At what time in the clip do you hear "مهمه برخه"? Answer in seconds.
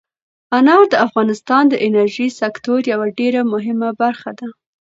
3.53-4.31